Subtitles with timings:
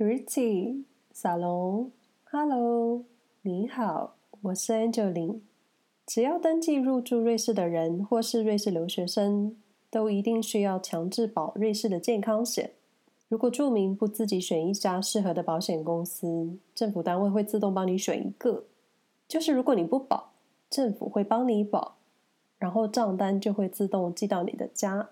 [0.00, 1.90] Grüezi，沙龙
[2.24, 3.04] ，Hello，
[3.42, 5.40] 你好，我是 Angeline。
[6.06, 9.54] 只要登记入住瑞士的人，或是瑞士留学生，
[9.90, 12.72] 都一定需要强制保瑞士的健康险。
[13.28, 18.64] 如果住民不自己选一家适合的保险公司，政府单位会自动帮你选一个。
[19.28, 20.32] 就是如果你不保，
[20.70, 21.96] 政府会帮你保，
[22.56, 25.10] 然后账单就会自动寄到你的家。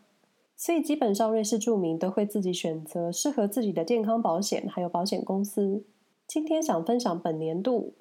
[0.60, 5.84] 所以基本上，瑞士住民都会自己选择适合自己的健康保险，还有保险公司。
[6.26, 7.94] 今天想分享本年度，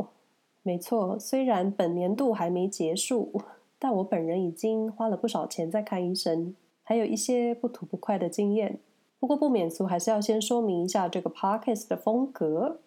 [0.63, 3.43] 没错，虽然本年度还没结束，
[3.77, 8.79] 但我本人已经花了不少钱在看医生，还有一些不吐不快的经验。
[9.19, 12.79] 不过不免俗，还是要先说明一下这个 podcast 的风格。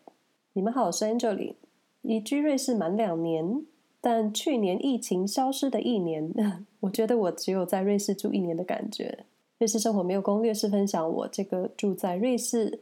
[0.55, 1.55] 你们好，我是 Angeline，
[2.03, 3.65] 移居瑞士满两年，
[4.01, 6.35] 但去年疫情消失的一年，
[6.81, 9.27] 我觉得我只有在瑞士住一年的感觉。
[9.61, 12.81] 瑞士生活没有攻略，是分享我这个住在瑞士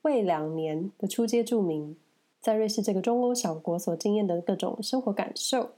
[0.00, 1.94] 未两年的初阶住民，
[2.40, 5.72] 在瑞士这个中欧小国所经验的各种生活感受。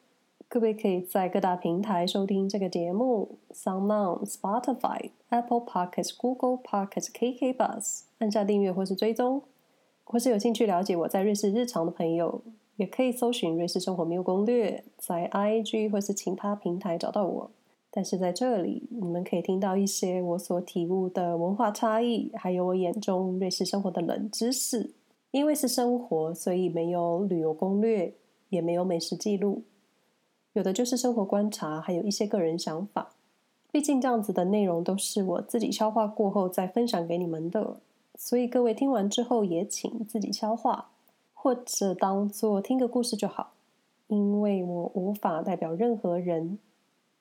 [0.46, 9.42] 各位可以在各大平台收听这个节目：SoundOn、Spotify、Apple Podcast、Google Podcast、KK Bus，按下订阅或是追踪。
[10.04, 12.40] 或是有兴趣了解我在瑞士日常的朋友，
[12.76, 17.50] 也可以搜寻“瑞士生活没有攻略”，在 IG 或是其他平台找到我。
[17.96, 24.90] 但是在这里，你们可以听到一些我所体悟的文化差异，还有我眼中瑞士生活的冷知识。
[25.30, 28.12] 因为是生活，所以没有旅游攻略，
[28.50, 29.62] 也没有美食记录，
[30.52, 33.14] 有的就是生活观察，还有一些个人想法。
[33.72, 37.78] 毕竟这样子的内容都是我自己消化过后再分享给你们的，
[38.18, 40.90] 所以各位听完之后也请自己消化，
[41.32, 43.54] 或者当做听个故事就好。
[44.08, 46.58] 因为我无法代表任何人。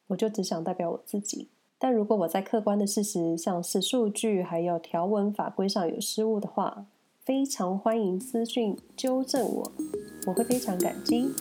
[0.08, 1.48] 我就只想代表我自己，
[1.80, 6.86] 但如果我在客观的事实，像是数据还有条文法规上有失误的话，
[7.24, 9.72] 非常欢迎私讯纠正我，
[10.28, 11.32] 我会非常感激。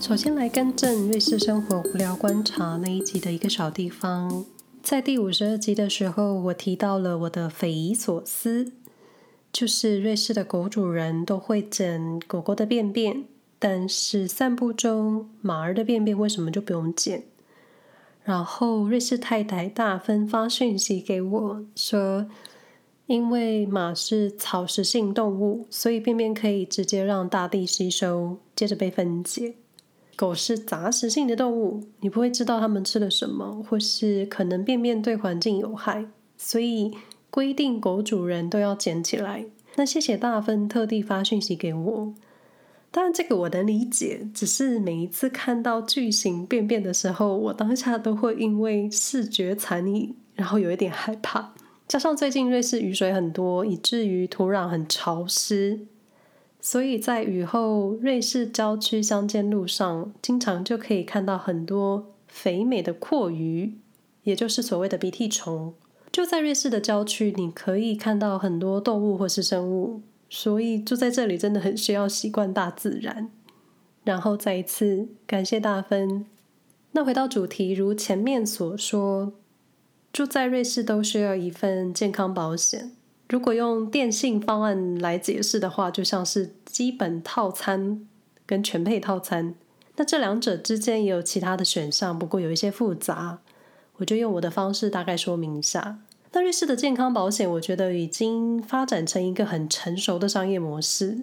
[0.00, 4.44] 首先来更正瑞士生活无聊观察那一集的一个小地方，
[4.82, 8.72] 在第五十二集的时候，我提到了我的匪夷所思。
[9.52, 13.24] 就是瑞士的狗主人都会捡狗狗的便便，
[13.58, 17.24] 但是散步中马儿的便便为什么就不用捡？
[18.22, 22.28] 然后瑞士太太大芬发讯息给我说，
[23.06, 29.54] 因为马是草食性动物，所以便便可以直接让大地吸收，接着被分解。
[30.14, 36.06] 狗是杂食性的动物，你不会知道它们吃了什么，或是可能便便对环境有害，
[36.36, 36.92] 所以。
[37.30, 39.46] 规定狗主人都要捡起来。
[39.76, 42.14] 那谢谢大芬特地发讯息给我。
[42.90, 44.28] 当然，这个我能理解。
[44.34, 51.54] 只是每一次看到巨型便便的时候，我当下都会因为视觉残影，然后有一点害怕。
[51.86, 55.86] 加上最近瑞士雨水很多，以至于土壤很潮湿，
[56.60, 63.72] 所以在雨后，瑞士郊区乡间路上，经常就可以看到很多肥美的蛞蝓，
[64.24, 65.74] 也就是所谓的鼻涕虫。
[66.12, 73.30] 就在瑞士的郊区，你可以看到很多动物或是生物，所以住在这里真的很需要习惯大自然。
[74.02, 76.26] 然后再一次感谢大芬。
[76.92, 79.34] 那回到主题，如前面所说，
[80.12, 82.90] 住在瑞士都需要一份健康保险。
[83.28, 88.08] 如果用电信方案来解释的话，就像是基本套餐
[88.44, 89.54] 跟全配套餐。
[89.94, 93.38] 那这两者之间也有其他的选项，不过有一些复杂。
[94.00, 96.00] 我就用我的方式大概说明一下。
[96.32, 101.18] 那瑞士的健康保险，我觉得已经发展成一个很成熟的商业模式。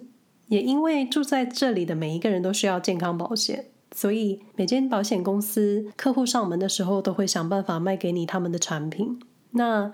[0.48, 9.20] 也因为住在这里的每一个人都需要健康保险，所以每间保险公司客户上门的时候，都会想办法卖给你他们的产品。
[9.50, 9.92] 那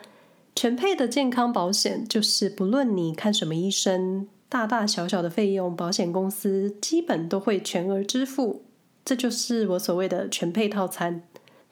[0.55, 8.63] 全配的健康保险，就是不论你看什么医生，大大小小的费用，保险公司基本都会全额支付。
[9.05, 11.23] 这就是我所谓的全配套餐。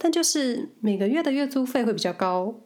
[0.05, 2.57] 但就是每个月的月租费会比较高，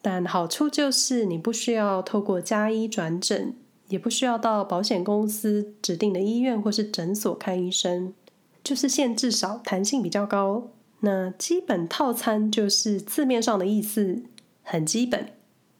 [0.00, 3.56] 但好处就是你不需要透过加医转诊，
[3.88, 8.14] 也不需要到保险公司指定的医院或是诊所看医生，
[8.62, 10.70] 就是限制少，弹性比较高。
[11.00, 14.22] 那基本套餐就是字面上的意思，
[14.62, 15.30] 很基本。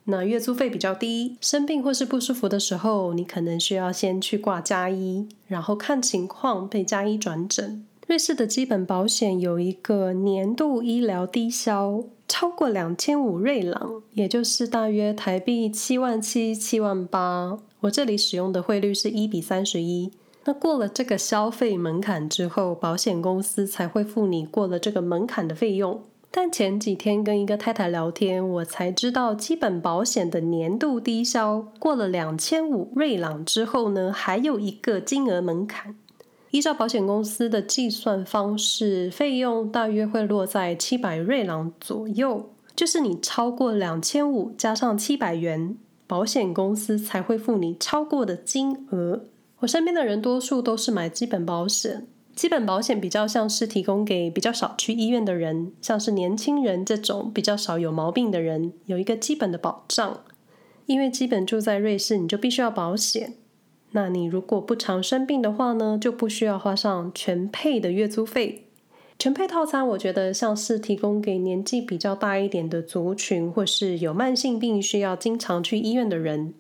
[0.07, 7.87] 那月租费比较低，生病或是不舒服的时候，你可能需要先去挂加医，然后看情况被加医转诊。
[8.07, 17.59] 瑞士的基本保险有一个年度医疗低消，超过两千五瑞郎，也就是大约台币七万七、七万八。
[17.81, 20.13] 我这里使用的汇率是一比三十一。
[20.45, 35.97] 那过了这个消费门槛之后，保险公司才会付你过了这个门槛的费用，但前几天跟一个太太聊天，我才知道基本保险的年度低消过了两千五瑞郎之后呢，还有一个金额门槛。
[36.55, 49.25] 依照保险公司的计算方式，费用大约会落在七百瑞郎左右，就是你超过两千五加上七百元，保险公司才会付你超过的金额。
[49.59, 52.07] 我身边的人多数都是买基本保险。
[52.37, 60.21] 基本保险比较像是提供给比较少去医院的人，像是年轻人这种比较少有毛病的人，有一个基本的保障。
[60.87, 63.35] 因为基本住在瑞士，你就必须要保险。
[63.97, 68.67] 那你如果不常生病的话呢，就不需要花上全配的月租费。
[69.17, 76.55] 全配套餐，我觉得像是提供给年纪比较大一点的族群，或是有慢性病需要经常去医院的人，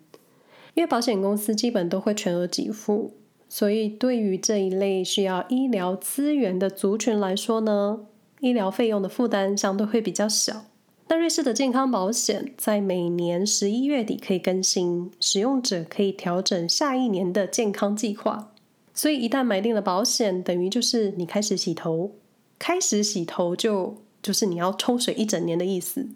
[0.74, 3.14] 因为保险公司基本都会全额给付。
[3.48, 8.06] 所以，对于这一类需要医疗资源的族群来说呢，
[8.38, 10.66] 医疗费用的负担相对会比较小。
[11.08, 18.52] 那瑞士的健康保险在每年十一月底可以更新，使用者可以调整下一年的健康计划。
[18.94, 22.12] 所以，一旦买定了保险，等于就是你开始洗头，
[22.58, 26.08] 开始洗头就就是你要冲水一整年的意思。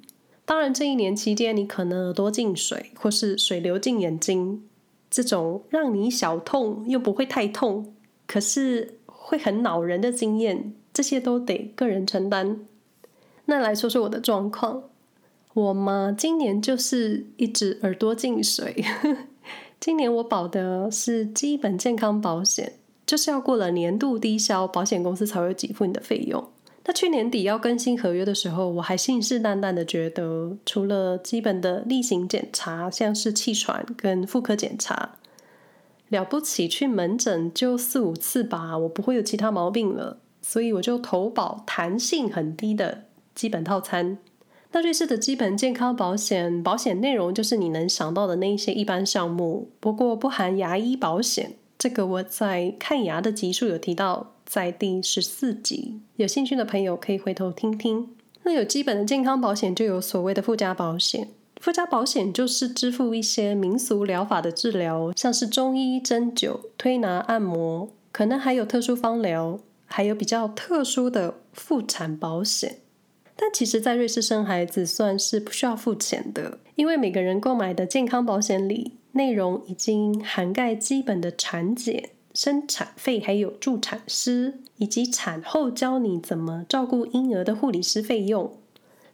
[0.44, 4.62] 当然，这一年期间你可能耳朵进水，或是水流进眼睛。
[5.10, 7.94] 这种让你小痛又不会太痛，
[8.26, 12.60] 可是会很恼人的经验，这些都得个人承担。
[13.50, 14.82] 那来说说我的状况，
[15.54, 18.84] 我嘛，今年就是一直耳朵进水。
[19.80, 22.74] 今年我保的是基本健康保险，
[23.06, 26.46] 就是要过了年度低消，保险公司才会给付你的费用。
[26.84, 35.16] 那去年底要更新合约的时候，我还信誓旦旦的觉得，除了基本的例行检查，像是气喘跟妇科检查，
[36.08, 43.04] 了不起去门诊就四五次吧，我不会有其他毛病了，所以我就投保弹性很低的
[43.38, 44.18] 基本套餐。
[44.72, 51.52] 那瑞士的基本健康保险，保险内容就是你能想到的那一些一般项目，不过不含牙医保险。
[51.78, 54.34] 这个我在看牙的集数有提到。
[54.48, 58.08] 在第十四集，有兴趣的朋友可以回头听听。
[58.44, 61.28] 那有基本的健康保险，就有所谓的附加保险。
[61.60, 72.78] 附加保险就是支付一些民俗疗法的治疗，像是中医、针灸、推拿、按摩，可能还有特殊方疗，还有比较特殊的妇产保险。
[73.40, 82.10] 但其实，在瑞士生孩子算是不需要付钱的，因为每个人购买的健康保险里，内容已经涵盖基本的产检。
[82.34, 88.52] 生产费，还有助产师以及产后教你怎么照顾婴儿的护理师费用，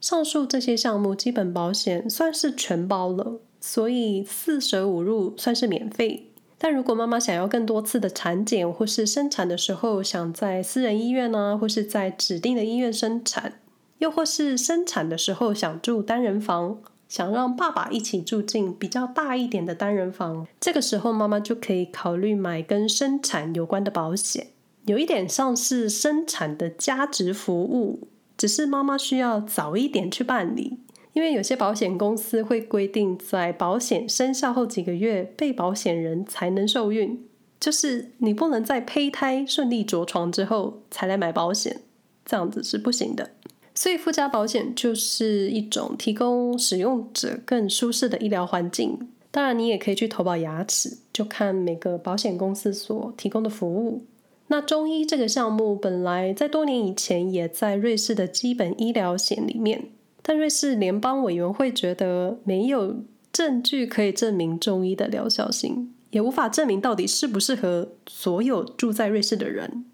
[0.00, 6.31] 上述这些项目基本保险算是全包了，所以四舍五入算是免费。
[6.59, 13.55] 但如果妈妈想要更多次的产检，或是生产的时候想在私人医院呢，或是在指定的医院生产，
[14.04, 16.80] 又或是生产的时候想住单人房。
[17.06, 24.48] 想让爸爸一起住进比较大一点的单人房，这个时候妈妈就可以考虑买跟生产有关的保险，
[24.86, 30.78] 有一点像是生产的加值服务，只是妈妈需要早一点去办理，
[31.12, 37.24] 因为有些保险公司会规定在保险生效后几个月，被保险人才能受孕，
[37.60, 41.82] 就是你不能在胚胎顺利着床之后才来买保险，
[42.24, 43.30] 这样子是不行的。
[43.75, 49.09] 所以附加保险就是一种提供使用者更舒适的医疗环境。
[49.31, 54.04] 当然，你也可以去投保牙齿，就看每个保险公司所提供的服务。
[54.47, 59.87] 那中医这个项目本来在多年以前也在瑞士的基本医疗险里面，
[60.23, 63.02] 但瑞士联邦委员会觉得没有
[63.33, 69.85] 证据可以证明中医的疗效性，也无法证明到底适不适合所有住在瑞士的人，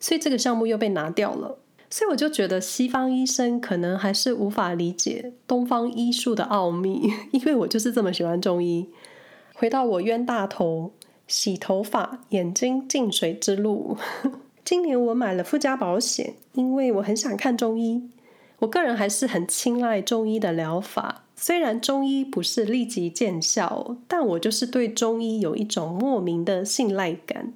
[0.00, 1.58] 所以这个项目又被拿掉了。
[1.90, 8.88] 所以我就觉得西方医生可能还是无法理解东方医术的奥秘， 因为我就是这么喜欢中医。
[9.54, 10.92] 回到我冤大头、
[11.26, 13.96] 洗头发、眼睛进水之路，
[14.64, 18.10] 今年我买了附加保险，因为我很想看中医。
[18.60, 27.52] 我个人还是很青睐中医的疗法，虽然中医不是立即见效，但我就是对中医有一种莫名的信赖感。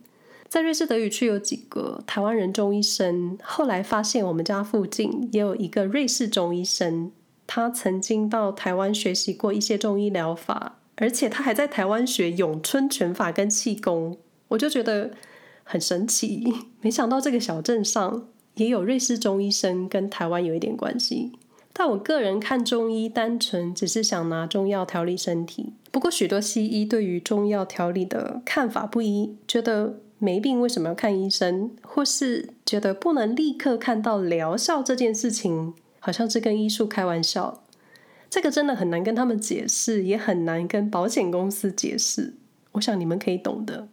[0.53, 7.11] 在瑞士德语区有几个台湾人中医生，后来发现我们家附近也有一个瑞士中医生，
[7.47, 14.19] 他曾经到台湾学习过一些中医疗法，而且他还在台湾学咏春拳法跟气功，
[14.49, 15.13] 我就觉得
[15.65, 16.45] 很神奇。
[16.83, 21.33] 没想到这个小镇上也有瑞士中医生跟台湾有一点关系。
[21.73, 25.73] 但我个人看中医，单纯只是想拿中药调理身体。
[25.91, 30.01] 不过许多西医对于中药调理的看法不一，觉得。
[30.23, 31.73] 没病为什么要看医生？
[31.83, 37.65] 或是觉得不能立刻看到疗效这件事情，好像是跟医术开玩笑。
[38.31, 42.35] 这个真的很难跟他们解释，也很难跟保险公司解释。
[42.71, 43.89] 我想你们可以懂的。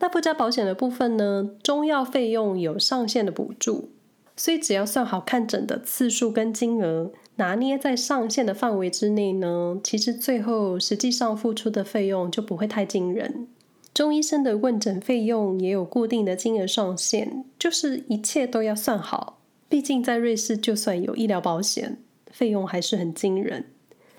[0.00, 1.50] 那附加保险的部分呢？
[1.62, 3.90] 中药费用有上限的补助，
[4.34, 13.48] 所以只要算好看诊的次数跟金额，拿捏在上限的范围之内呢，其实最后实际上付出的费用就不会太惊人。
[13.94, 19.38] 中医生的问诊费用也有固定的金额上限，就是一切都要算好。
[19.68, 21.98] 毕竟在瑞士，就算有医疗保险，
[22.30, 23.66] 费用还是很惊人。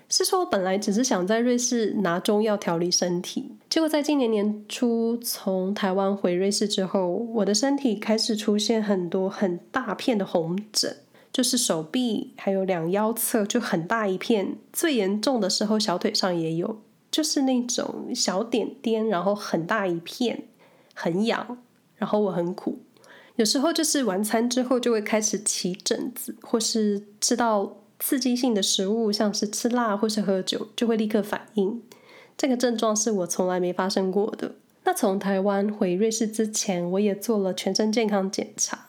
[0.08, 10.98] 是说，我本来只是想在瑞士拿中药调理身体，结果在今年年初从台湾回瑞士之后，我的身体开始出现很多很大片的红疹，
[11.32, 16.78] 就是手臂还有两腰侧就很大一片，最严重的时候小腿上也有，
[17.14, 20.48] 就是那种小点点，然后很大一片，
[20.92, 21.58] 很痒，
[21.94, 22.80] 然后我很苦，
[23.36, 27.76] 有时候就是晚餐之后就会开始起疹子，或是吃到。
[28.00, 31.80] 刺激性的食物，像是吃辣或是喝酒，就会立刻反应。
[32.36, 34.56] 这个症状是我从来没发生过的。
[34.82, 38.88] 那从台湾回瑞士之前，我也做了全身健康检查。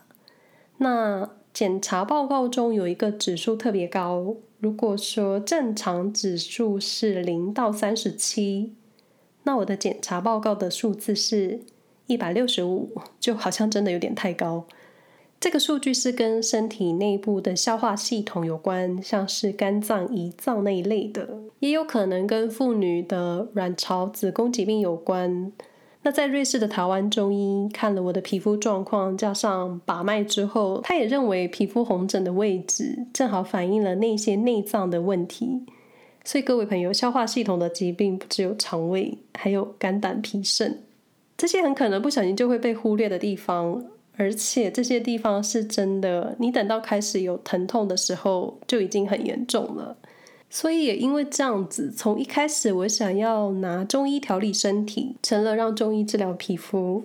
[0.79, 8.73] 那检查报告中有一个指数特别高，如果说正常指数是零到三十七，
[9.43, 11.59] 那我的检查报告的数字是
[12.07, 14.65] 一百六十五，就好像真的有点太高。
[15.39, 25.51] 这个数据是跟身体内部的消化系统有关，像是肝脏、胰脏那一类的，也有可能跟妇女的卵巢、子宫疾病有关。
[26.05, 35.65] 那在瑞士的台湾中医看了我的皮肤状况，加上把脉之后，他也认为皮肤红疹的位置正好反映了那些内脏的问题。
[36.23, 40.83] 所以各位朋友，消化系统的疾病不只有肠胃，还有肝胆脾肾，
[41.35, 43.83] 这些很可能不小心就会被忽略的地方。
[44.15, 49.97] 而且这些地方是真的，你等到开始有疼痛的时候就已经很严重了。
[50.55, 57.03] 所以也因为这样子，从一开始我想要拿中医调理身体，成了让中医治疗皮肤。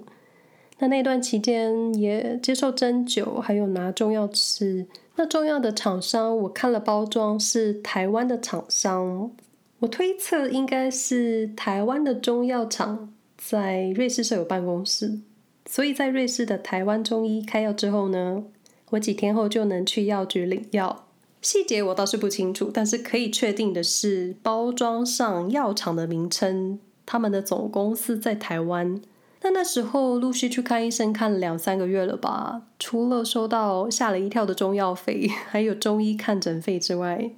[0.79, 4.87] 那那段期间也接受针灸，还有拿中药吃。
[5.17, 9.33] 那中药的厂商，我看了包装是台湾的厂商，
[9.81, 15.19] 我推测应该是台湾的中药厂在瑞士设有办公室。
[15.67, 18.45] 所以在瑞士的台湾中医开药之后呢，
[18.91, 21.07] 我几天后就能去药局领药。
[21.43, 29.01] 细节我倒是不清楚，但是可以确定的是，包装上药厂的名称，他们的总公司在台湾。
[29.39, 37.31] 但那时候陆续去看医生，看了两三个月了吧，除了收到吓了一跳的中药费，还有中医看诊费之外，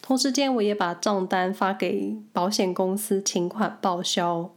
[0.00, 4.50] 同时间我也把账单发给保险公司请款报销。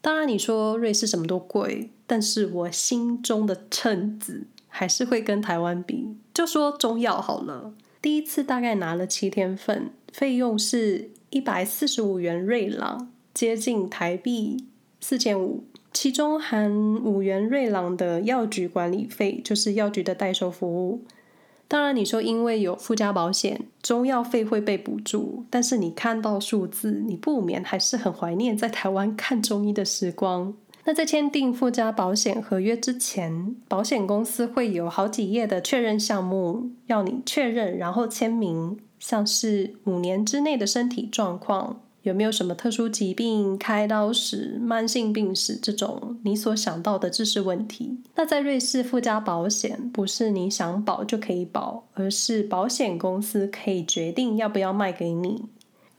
[0.00, 1.90] 当然，你说瑞士什么都贵。
[2.06, 7.72] 但是我心中的秤子还是会跟台湾比，就说中药好了。
[8.02, 14.64] 第一次大概拿了七天份，费用是一百四十五元瑞郎，接近台币
[15.00, 16.72] 四千五，其中含
[17.04, 21.04] 五元瑞郎的药局管理费，就是药局的代收服务。
[21.68, 30.54] 当然，你说因为有附加保险，中药费会被补助，但是你看到数字，你不免还是很怀念在台湾看中医的时光。
[30.90, 48.00] 那在签订附加保险合约之前，保险公司会有好几页的确认项目要你确认，然后签名，像是五年之内的身体状况，有没有什么特殊疾病、开刀史、慢性病史这种你所想到的知识问题。
[48.16, 55.44] 那在瑞士附加保险不是你想保就可以保，而是保险公司可以决定要不要卖给你。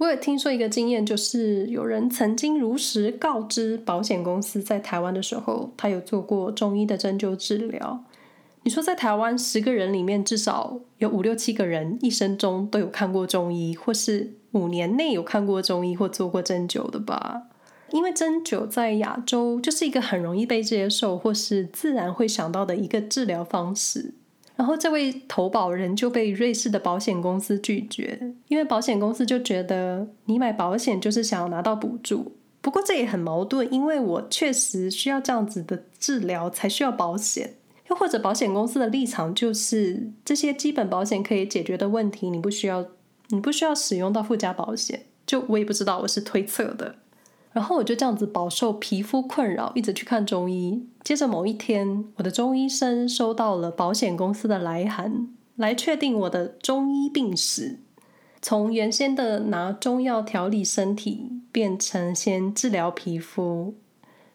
[0.01, 8.03] 我也听说一个经验，就是有人曾经如实告知保险公司，在台湾的时候，他有做过中医的针灸治疗。
[8.63, 17.43] 你说在台湾十个人里面，至少有五六七个人一生中都有看过中医，或是五年内有看过中医或做过针灸的吧？
[17.91, 24.15] 因为针灸在亚洲就是一个很容易被接受，或是自然会想到的一个治疗方式。
[24.61, 32.33] 然后这位投保人就被瑞士的保险公司拒绝，因为保险公司就觉得你买保险就是想要拿到补助。
[32.61, 37.55] 不过这也很矛盾，因为我确实需要这样子的治疗才需要保险，
[37.89, 42.85] 又或者保险公司的立场就是这些基本保险可以解决的问题，你不需要，
[43.29, 45.07] 你不需要使用到附加保险。
[45.25, 46.97] 就我也不知道，我是推测的。
[47.53, 50.87] 然后我就这样子饱受皮肤困扰，一直去看中医。
[51.03, 55.27] 接着某一天，我的中医生收到了保险公司的来函，
[55.57, 57.79] 来确定我的中医病史。
[58.41, 63.75] 从原先的拿中药调理身体，变成先治疗皮肤。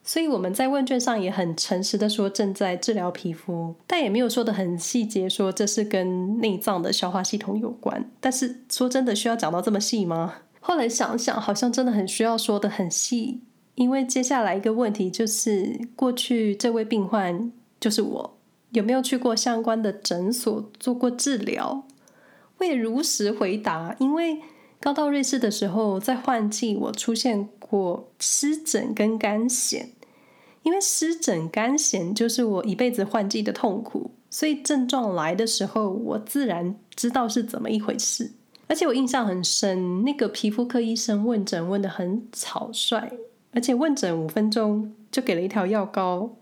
[0.05, 8.09] 所以我们在问卷上也很诚实的说正在治疗皮肤，但也没有说得很细节，说这是跟内脏的消化系统有关。
[8.21, 10.35] 但是说真的，需要讲到这么细吗？
[10.69, 13.41] 后来想想，好像真的很需要说的很细，
[13.77, 18.37] 因为接下来一个问题就是，过去这位病患就是我，
[18.73, 21.85] 有没有去过相关的诊所做过治疗？
[22.59, 24.41] 我也如实回答，因为
[24.81, 29.87] 刚到瑞士的时候，在换季我出现过湿疹跟干癣。
[30.65, 38.33] 因为湿疹、干癣就是我一辈子换季的痛苦，所以症状来的时候，我自然知道是怎么一回事。
[38.69, 43.13] 而且我印象很深，那个皮肤科医生问诊问得很草率，
[43.53, 46.37] 而且问诊五分钟就给了一条药膏。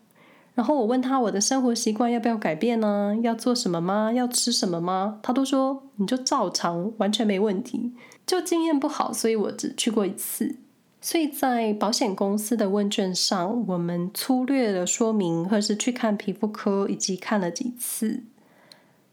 [0.54, 3.16] 然后我问他我的生活习惯要不要改变呢？
[3.22, 4.12] 要做什么吗？
[4.12, 5.18] 要吃什么吗？
[5.20, 7.92] 他都说你就照常，完全没问题。
[8.24, 10.56] 就经验不好，所以我只去过一次。
[11.00, 18.22] 所以在保险公司的问卷上，我们粗略的说明，或是去看皮肤科，以及看了几次，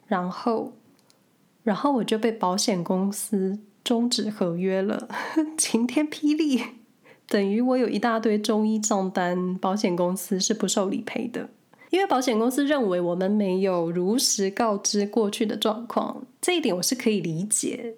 [0.07, 0.71] 然后，
[1.63, 5.07] 然后我就被保险公司终止合约了，
[5.57, 6.61] 晴天霹雳，
[7.27, 11.49] 等于我有一大堆中医账单，保险公司是不受理赔的，
[11.89, 17.95] 因为保险公司认为我们没有如实告知过去的状况，这一点我是可以理解。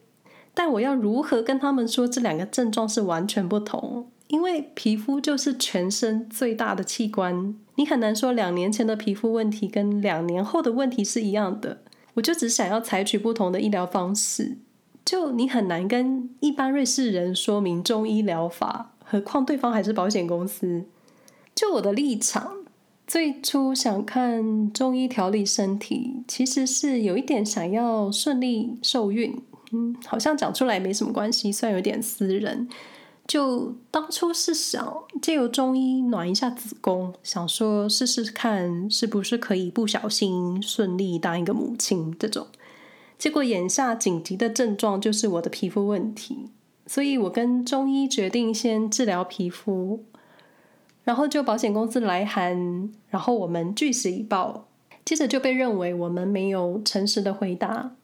[0.53, 4.07] 但我要如何跟他们说这两个症状是完全不同？
[4.27, 11.79] 因为皮肤就是全身最大的器官，你很难说两年前的皮肤问题跟两年后的问题是一样的。
[12.15, 14.57] 我就只想要采取不同的医疗方式，
[15.03, 20.85] 就你很难跟一般瑞士人说明中医疗法，何况对方还是保险公司。
[21.55, 22.57] 就我的立场，
[23.05, 29.41] 最初想看中医调理身体，其实是有一点想要顺利受孕。
[29.71, 32.69] 嗯，好像讲出来没什么关系，算有点私人。
[33.33, 42.45] 就当初是想借由中医暖一下子宫，想说试试看是不是可以不小心顺利当一个母亲这种。
[43.17, 46.51] 结果眼下紧急的症状就是我的皮肤问题，
[46.85, 50.05] 所以我跟中医决定先治疗皮肤，
[51.03, 54.67] 然后就保险公司来函，然后我们据实以报，
[55.03, 57.95] 接着就被认为我们没有诚实的回答。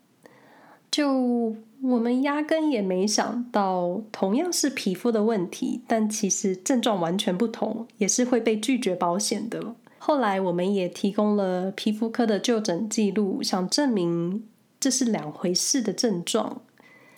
[0.89, 9.75] 就我们压根也没想到，同样是皮肤的问题，但其实症状完全不同，也是会被拒绝保险的。
[9.97, 14.43] 后来我们也提供了皮肤科的就诊记录，想证明
[14.79, 16.61] 这是两回事的症状。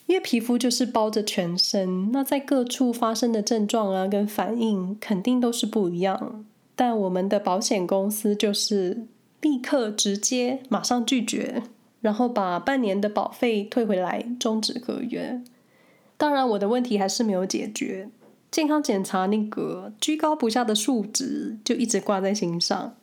[0.08, 6.44] 因为皮肤就是包着全身，那在各处发生的症状啊跟反应肯定都是不一样。
[6.76, 9.06] 但我们的保险公司就是
[9.40, 11.64] 立刻直接马上拒绝。
[12.02, 15.42] 然后把半年的保费退回来，终止合约。
[16.18, 18.10] 当然，我的问题还是没有解决。
[18.52, 22.96] 健康检查那个居高不下的数值就一直挂在心上。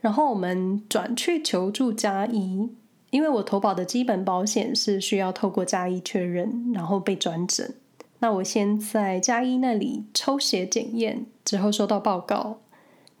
[0.00, 2.68] 然后我们转去求助家医，
[3.10, 7.74] 因为我投保的基本保险是需要透过家医确认，然后被转诊。
[8.18, 12.60] 那我先在家医那里抽血检验，之后收到报告，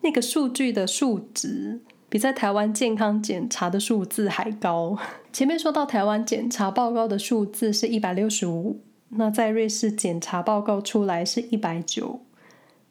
[0.02, 1.80] 那个数据的数值。
[2.08, 4.96] 比在台湾健康检查的数字还高。
[5.32, 12.20] 前面说到台湾检查报告的数字是一百六十五，那在瑞士检查报告出来是一百九，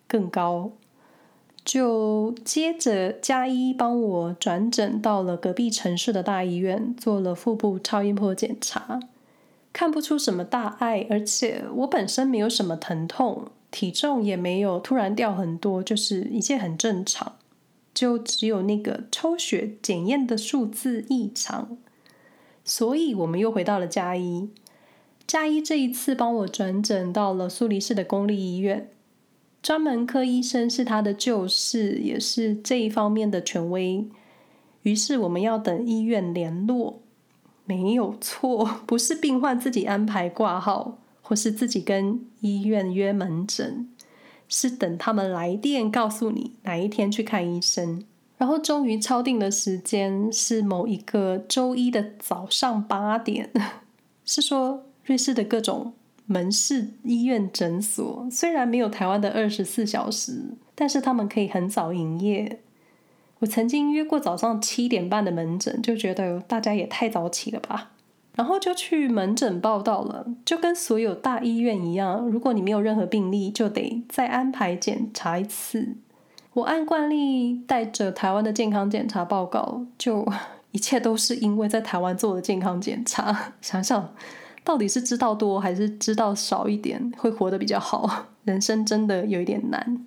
[0.07, 0.71] 更高。
[1.63, 8.99] 就接着加医帮我转诊到了隔壁城市的大医院，做了腹部超音波检查，
[9.73, 17.33] 看不出什么大碍，而且我本身没有什么疼痛，体重也没有突然掉很多，就是一切很正常。
[17.95, 21.77] 就只有那个抽血检验的数字异常，
[22.65, 24.49] 所以我们又回到了加一。
[25.25, 28.91] 加一这一次帮我转诊到了苏黎世的公立医院，
[29.63, 34.05] 专门科医生是他的旧识，也是这一方面的权威。
[34.83, 37.01] 于是我们要等医院联络，
[37.65, 43.89] 没有错，不是病患自己安排挂号，或是自己跟医院约门诊。
[44.47, 48.03] 是等他们来电告诉你哪一天去看医生，
[48.37, 53.51] 然后终于敲定的时间是某一个周一的早上八点。
[54.25, 55.93] 是说瑞士的各种
[56.25, 62.59] 门市医院诊所虽然没有台湾的二十四小时，但是他们可以很早营业。
[63.39, 67.91] 我曾经约过早上七点半的门诊，就觉得大家也太早起了吧。
[68.35, 75.95] 然后就去门诊报到了，就跟所有大医院一样，如果你没有任何病历，就得再安排检查一次。
[76.53, 80.25] 我按惯例带着台湾的健康检查报告，就
[80.71, 83.53] 一切都是因为在台湾做的健康检查。
[83.61, 84.13] 想想
[84.63, 88.27] 到底是知道多还是知道少一点会活得比较好？
[88.43, 90.05] 人生真的有一点难。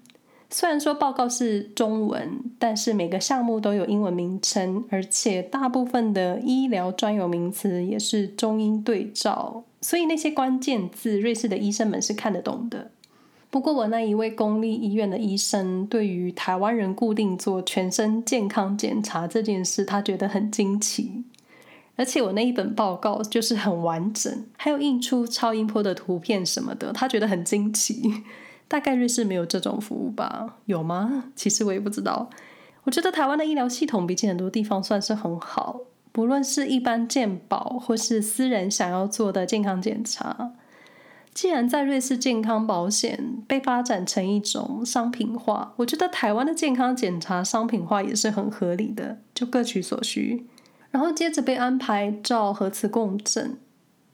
[0.50, 12.90] 虽然说报告是中文，但是每个项目都有英文名称，而且大部分的医疗专有名词也是中英对照，所以那些关键字瑞士的医生们是看得懂的。
[13.50, 21.24] 不过我那一位公立医院的医生对于台湾人固定做全身健康检查这件事，他觉得很惊奇。
[21.96, 28.22] 而且我那一本报告就是很完整，还有印出超音波的图片什么的，他觉得很惊奇。
[28.68, 30.58] 大概瑞士没有这种服务吧？
[30.66, 31.24] 有吗？
[31.34, 32.28] 其实我也不知道。
[32.84, 35.80] 我觉得台湾的医疗系统比起很多地方算是很好，
[36.12, 40.52] 不论是一般健保或是私人想要做的健康检查。
[41.34, 50.46] 既然在瑞士健康保险被发展成一种商品化，我觉得台湾的健康检查商品化也是很合理的，就各取所需。
[50.90, 53.58] 然后接着被安排照核磁共振。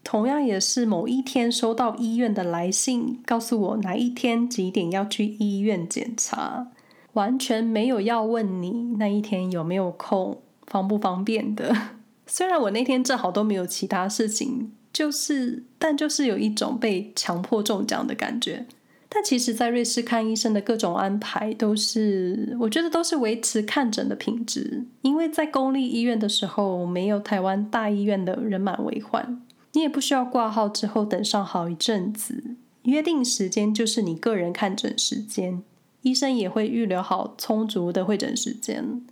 [0.04, 6.68] 同样也是某一天收到医院的来信，告诉我哪一天几点要去医院检查，
[7.14, 11.74] 完全没有要问你那一天有没有空，方不方便的。
[12.26, 18.66] 虽然我那天正好都没有其他事情，就是但就是有一种被强迫中奖的感觉。
[19.08, 29.40] 但其实，在瑞士看医生的各种安排，都是我觉得都是维持看诊的品质，因为在公立医院的时候，没有台湾大医院的人满为患。
[29.74, 35.62] 你也不需要挂号之后等上好一阵子，约定时间就是你个人看诊时间，
[36.02, 39.04] 医生也会预留好充足的会诊时间，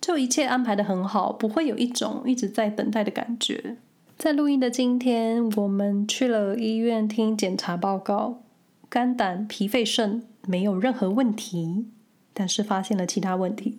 [0.00, 3.78] 就一切安排得很好，不会有一种一直在等待的感觉。
[4.18, 8.42] 在录音的今天，我们去了医院听检查报告，
[8.90, 11.86] 肝胆脾肺肾没有任何问题，
[12.34, 13.78] 但是发现了其他问题，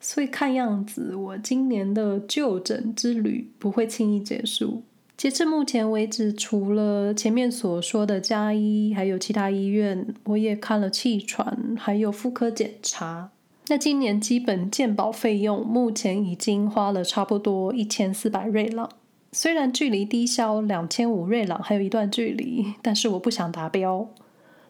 [0.00, 4.82] 所以看样子我今年的就诊之旅不会轻易结束。
[5.16, 13.30] 截至目前为止，除了前面所说的家医，还有其他医院，我也看了气喘，还有妇科检查。
[13.68, 18.90] 那今年基本健保费用目前已经花了差不多一千四百瑞郎，
[19.32, 24.06] 虽然距离低消两千五瑞郎还有一段距离，但是我不想达标。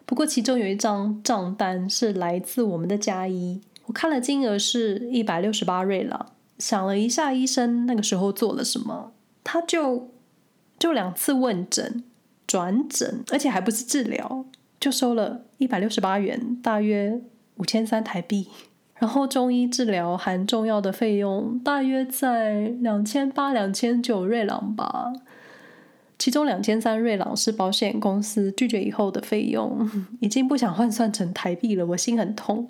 [0.05, 9.11] 不过其中有一张账单是来自我们的家医，我看了金额是一百六十八瑞郎，想了一下医生那个时候做了什么，
[9.43, 10.11] 他就。
[10.79, 12.03] 就两次问诊、
[12.45, 14.45] 转诊，而且还不是治疗，
[14.79, 17.19] 就收了一百六十八元，大约
[17.55, 18.47] 五千三台币。
[18.99, 25.13] 然后中医治疗含中药的费用大约在两千八、两千九瑞郎吧，
[26.17, 29.87] 其中两千三瑞郎是保险公司拒绝以后的费用，
[30.19, 32.67] 已经不想换算成台币了，我心很痛。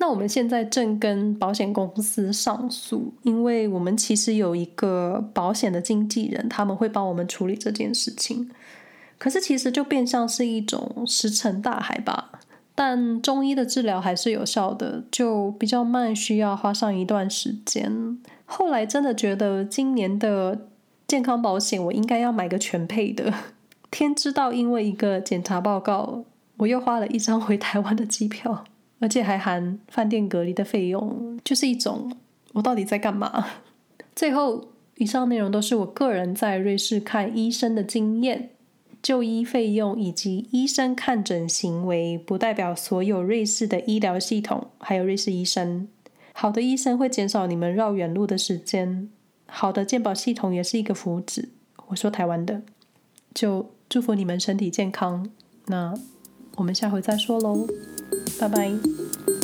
[0.00, 8.50] 那我们现在正跟保险公司上诉，因为我们其实有一个保险的经纪人，他们会帮我们处理这件事情。
[9.18, 12.32] 可是其实就变相是一种石沉大海吧。
[12.74, 18.18] 但中医的治疗还是有效的，就比较慢，需要花上一段时间。
[18.46, 20.66] 后来真的觉得今年的
[21.06, 23.34] 健康保险我应该要买个全配的。
[23.90, 26.24] 天知道，因为一个检查报告，
[26.56, 28.64] 我又花了一张回台湾的机票。
[29.00, 32.16] 而且还含饭店隔离的费用，就是一种
[32.52, 33.46] 我到底在干嘛？
[34.14, 38.50] 最后，以上内容都是我个人在瑞士看医生的经验，
[39.02, 45.88] 就医费用以及医生看诊行为，不代表所有瑞士的医疗系统，还有瑞士医生。
[46.32, 49.08] 好的医生会减少你们绕远路的时间，
[49.46, 51.46] 好的健保系统也是一个福祉。
[51.88, 52.62] 我说台湾的，
[53.34, 55.30] 就祝福你们身体健康。
[55.66, 55.94] 那
[56.56, 57.66] 我们下回再说喽。
[58.38, 59.39] 拜拜。